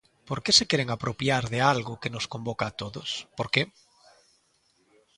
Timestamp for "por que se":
0.27-0.67